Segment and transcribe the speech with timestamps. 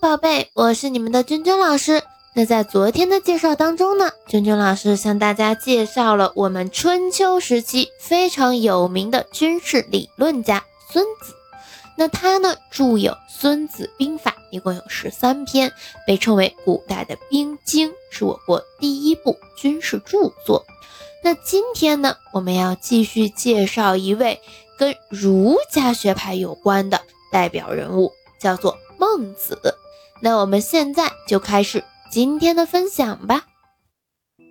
[0.00, 2.02] 宝贝，我是你们的君君老师。
[2.32, 11.34] 那在昨天的介绍当中呢，君君老师向大家介绍了我们春秋时期非常有名的军事理论家孙子。
[11.98, 15.70] 那他呢著有《孙子兵法》，一共有十三篇，
[16.06, 20.64] 被称为古代的兵经，是我国第一部军事著作。
[21.22, 24.40] 那今天呢，我们要继续介绍一位
[24.78, 29.60] 跟儒家学派有关的代表人物，叫做孟子。
[30.22, 33.44] 那我们现在就开始今天的分享吧。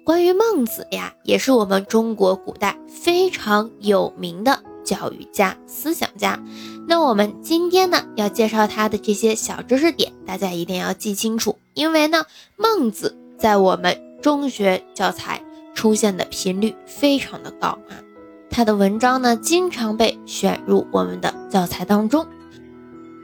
[0.06, 6.40] 关于孟子呀，也是我们中国古代非常有名的教育家、思想家。
[6.88, 12.26] 那我们今天呢，要介绍他的这些小知识点，大家一定要记清楚，因为呢，
[12.58, 15.44] 孟子在我们中学教材
[15.76, 18.02] 出现的频率非常的高啊，
[18.50, 22.26] 他的文章呢，经常被选入我们的教材当中。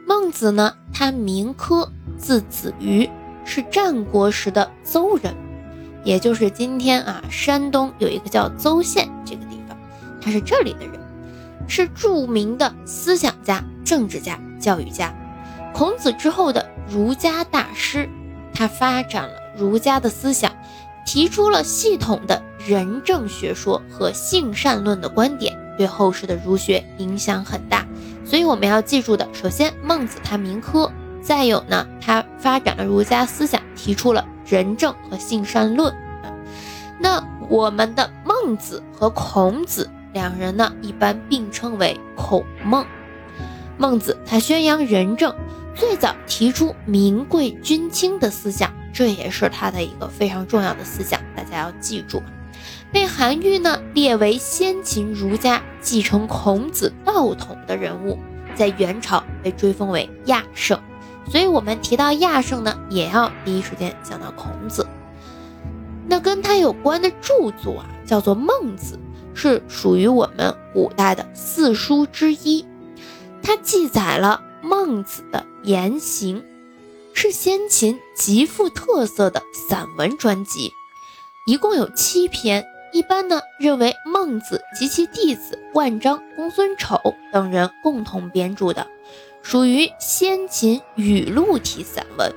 [0.08, 3.10] 孟子呢，他名轲，字子瑜，
[3.44, 5.36] 是战国时的邹人，
[6.04, 9.78] 也就是今天啊，山东有一个叫邹县这个地方，
[10.22, 11.00] 他是这里的人。
[11.68, 15.12] 是著名的思想家、政治家、教育家，
[15.74, 18.08] 孔子之后的儒家大师。
[18.54, 20.52] 他发展了儒家的思想，
[21.08, 27.84] 提出了系统的仁政学说和性善论的观点，对后世的儒学影响很大。
[28.24, 30.92] 所以我们要记住的，首先孟子他名轲，
[31.26, 35.92] 再有呢，他发展了儒家思想，提出了仁政和性善论。
[37.00, 39.90] 那我们的孟子和孔子。
[40.14, 42.86] 两人呢，一般并称为孔孟。
[43.78, 45.36] 孟子他宣扬仁政，
[45.74, 52.22] 最早提出民贵君轻的思想，这也是他的一个非常重要的思想，大家要记住。
[52.94, 58.18] 被韩愈呢列为先秦儒家继承孔子道统的人物，
[58.56, 60.80] 在元朝被追封为亚圣。
[61.30, 64.88] 所以，我们提到亚圣呢，也要第一时间想到孔子。
[66.08, 68.96] 那跟他有关的著作啊，叫做《孟子》。
[69.38, 72.66] 是属于我们古代的四书之一，
[73.44, 76.42] 它记载了孟子的言行，
[77.14, 80.72] 是先秦极富特色的散文专辑，
[81.46, 82.66] 一共有七篇。
[82.94, 86.98] 一般呢认为孟子及其弟子万章、公孙丑
[87.34, 88.88] 等人共同编著的，
[89.46, 92.34] 属于先秦语录体散文。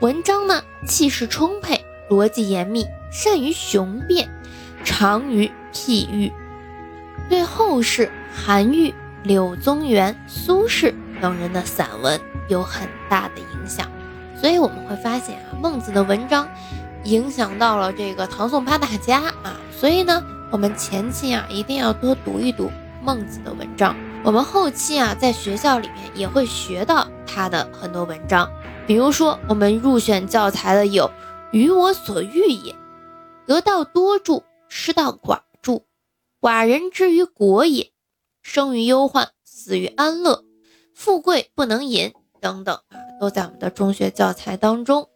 [0.00, 4.28] 文章呢气势充沛，逻辑严密，善于雄辩，
[4.82, 5.48] 长于。
[5.72, 6.30] 譬喻
[7.30, 8.92] 对后世韩愈、
[9.22, 13.88] 柳宗元、苏轼等人的散文有很大的影响，
[14.38, 16.46] 所以我们会发现啊，孟子的文章
[17.04, 22.70] 影响到了这个唐宋八大家啊，所以呢，我们前期啊一定要多读一读
[23.02, 28.48] 孟子的文章，我们后期啊在学校里面也会学到他的很多文章，
[28.86, 31.06] 比如说我们入选教材的有
[31.50, 32.72] 《予我所欲也》，
[33.46, 35.86] 得道多助，失道寡助。
[36.40, 37.90] 寡人之于国也，
[38.42, 40.44] 生于忧患，死于安乐，
[40.94, 45.08] 富贵不能淫等等啊，都在我们的中学教材当中。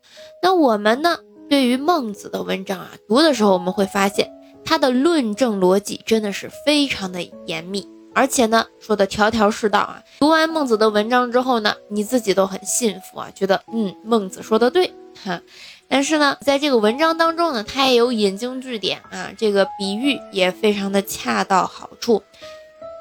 [0.42, 1.18] 那我们呢，
[1.48, 4.32] 对于孟子的文章啊，读的时候我们会发现
[4.64, 10.02] 他的论证逻辑真的是非常的严密，而且呢说的条条是道啊。
[10.20, 14.90] 读完孟子的文章之后呢，你自己都很信服啊，觉得嗯，孟子说的对
[15.22, 15.42] 哈。
[15.86, 22.22] 但是呢，在这个文章当中呢，它也有引经据典啊，这个比喻也非常的恰到好处。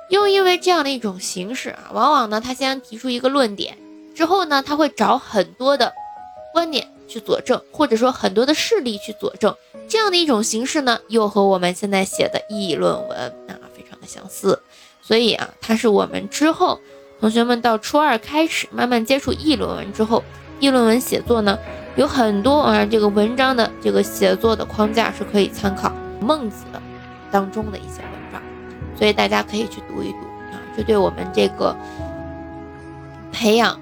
[0.09, 3.77] 又因为这样的一种形式啊，往往呢，他先提出一个论点，
[4.13, 5.93] 之后呢，他会找很多的
[6.53, 9.55] 观点去佐证，或者说很多的事例去佐证。
[9.87, 14.61] 这样的一种形式呢，又和我们现在写的议论文啊，非常的相似。
[15.05, 16.81] 所以啊，它是我们之后
[17.19, 20.23] 同学们到初二开始慢慢接触议论文之后，
[20.59, 21.59] 议论文写作呢。
[21.95, 26.65] 有很多啊，这个文章的这个写作的框架是可以参考孟子
[27.31, 28.41] 当中的一些文章，
[28.97, 30.17] 所以大家可以去读一读
[30.51, 31.73] 啊，这对我们这个
[33.31, 33.79] 培养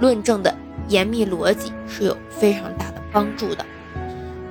[0.00, 0.54] 论证的
[0.88, 3.64] 严密逻辑是有非常大的帮助的。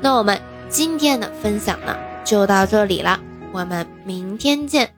[0.02, 3.20] 那我们今天的分享呢就到这里了，
[3.52, 4.95] 我们明天见。